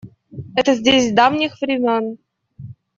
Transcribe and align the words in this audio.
Это 0.55 0.73
здесь 0.73 1.11
с 1.11 1.13
давних 1.13 1.61
времён. 1.61 2.17